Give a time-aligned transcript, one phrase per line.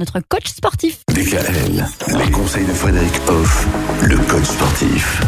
[0.00, 1.00] notre coach sportif.
[1.12, 1.84] DKL,
[2.24, 3.66] les conseils de Frédéric Hoff,
[4.02, 5.20] le coach sportif.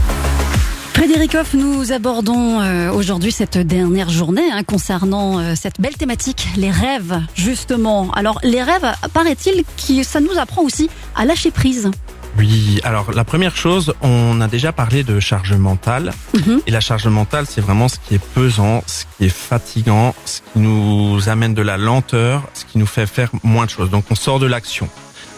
[0.95, 6.47] Frédéric Hoff, nous abordons euh, aujourd'hui cette dernière journée hein, concernant euh, cette belle thématique,
[6.57, 8.13] les rêves, justement.
[8.13, 11.91] Alors, les rêves, paraît-il, que ça nous apprend aussi à lâcher prise.
[12.39, 16.13] Oui, alors la première chose, on a déjà parlé de charge mentale.
[16.35, 16.63] Mhm.
[16.67, 20.41] Et la charge mentale, c'est vraiment ce qui est pesant, ce qui est fatigant, ce
[20.41, 23.91] qui nous amène de la lenteur, ce qui nous fait faire moins de choses.
[23.91, 24.89] Donc on sort de l'action.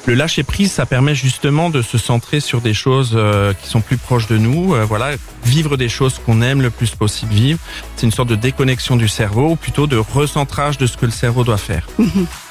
[0.04, 3.80] Le lâcher prise, ça permet justement de se centrer sur des choses euh, qui sont
[3.80, 4.74] plus proches de nous.
[4.74, 5.12] euh, voilà,
[5.44, 7.60] vivre des choses qu'on aime le plus possible vivre.
[7.96, 11.12] C'est une sorte de déconnexion du cerveau, ou plutôt de recentrage de ce que le
[11.12, 11.86] cerveau doit faire.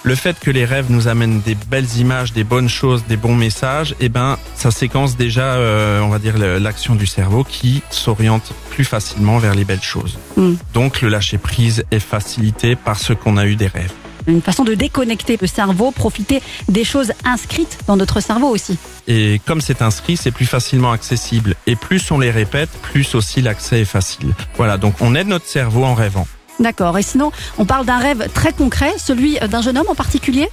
[0.04, 3.36] Le fait que les rêves nous amènent des belles images, des bonnes choses, des bons
[3.36, 8.54] messages, eh ben, ça séquence déjà, euh, on va dire, l'action du cerveau qui s'oriente
[8.70, 10.18] plus facilement vers les belles choses.
[10.38, 10.54] Mm.
[10.74, 13.92] Donc, le lâcher prise est facilité parce qu'on a eu des rêves.
[14.28, 18.78] Une façon de déconnecter le cerveau, profiter des choses inscrites dans notre cerveau aussi.
[19.08, 21.56] Et comme c'est inscrit, c'est plus facilement accessible.
[21.68, 24.34] Et plus on les répète, plus aussi l'accès est facile.
[24.56, 26.28] Voilà, donc on aide notre cerveau en rêvant.
[26.60, 26.98] D'accord.
[26.98, 30.50] Et sinon, on parle d'un rêve très concret, celui d'un jeune homme en particulier?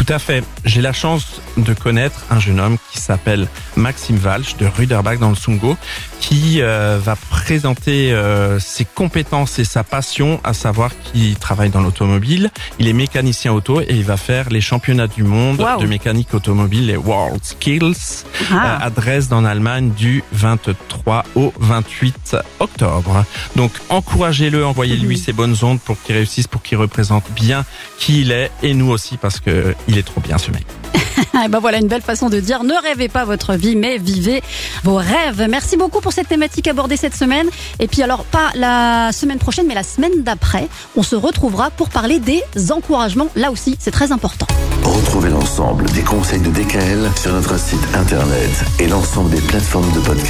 [0.00, 0.42] Tout à fait.
[0.64, 5.28] J'ai la chance de connaître un jeune homme qui s'appelle Maxime Walsh de Ruderbach dans
[5.28, 5.76] le Sungo,
[6.20, 11.82] qui euh, va présenter euh, ses compétences et sa passion, à savoir qu'il travaille dans
[11.82, 12.50] l'automobile.
[12.78, 15.82] Il est mécanicien auto et il va faire les championnats du monde Wow.
[15.82, 18.54] de mécanique automobile, les World Skills, Ah.
[18.80, 23.22] euh, à Dresde en Allemagne du 23 au 28 octobre.
[23.54, 27.66] Donc encouragez-le, envoyez-lui ses bonnes ondes pour qu'il réussisse, pour qu'il représente bien
[27.98, 30.64] qui il est et nous aussi parce que il est trop bien ce mec.
[31.44, 34.42] Et ben voilà une belle façon de dire ne rêvez pas votre vie mais vivez
[34.84, 35.46] vos rêves.
[35.50, 37.48] Merci beaucoup pour cette thématique abordée cette semaine.
[37.78, 41.88] Et puis alors pas la semaine prochaine mais la semaine d'après, on se retrouvera pour
[41.88, 43.28] parler des encouragements.
[43.36, 44.46] Là aussi, c'est très important.
[44.84, 50.00] Retrouvez l'ensemble des conseils de DKL sur notre site internet et l'ensemble des plateformes de
[50.00, 50.20] podcast.